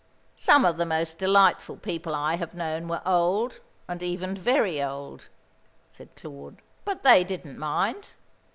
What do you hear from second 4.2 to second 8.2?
very old," said Claude, "but they didn't mind.